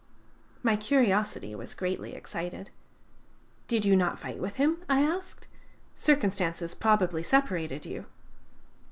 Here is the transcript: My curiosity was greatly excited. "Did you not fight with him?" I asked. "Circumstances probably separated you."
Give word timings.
My 0.63 0.75
curiosity 0.77 1.53
was 1.53 1.75
greatly 1.75 2.15
excited. 2.15 2.71
"Did 3.67 3.85
you 3.85 3.95
not 3.95 4.17
fight 4.17 4.39
with 4.39 4.55
him?" 4.55 4.83
I 4.89 5.01
asked. 5.03 5.45
"Circumstances 5.95 6.73
probably 6.73 7.21
separated 7.21 7.85
you." 7.85 8.07